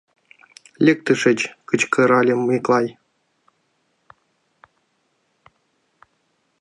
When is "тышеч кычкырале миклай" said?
1.05-2.87